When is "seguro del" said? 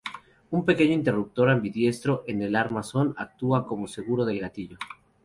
3.87-4.39